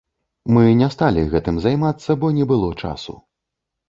Мы 0.55 0.61
не 0.79 0.87
сталі 0.95 1.25
гэтым 1.33 1.59
займацца, 1.65 2.15
бо 2.23 2.31
не 2.39 2.47
было 2.53 2.71
часу. 2.89 3.13